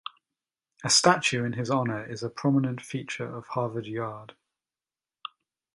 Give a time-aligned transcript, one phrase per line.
[0.83, 4.33] A statue in his honor is a prominent feature of Harvard Yard.